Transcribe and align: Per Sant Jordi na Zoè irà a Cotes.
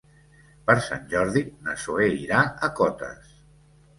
Per 0.69 0.75
Sant 0.85 1.03
Jordi 1.11 1.43
na 1.67 1.75
Zoè 1.83 2.07
irà 2.21 2.39
a 2.69 2.69
Cotes. 2.81 3.31